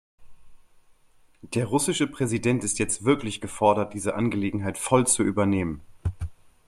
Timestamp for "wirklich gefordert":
3.05-3.93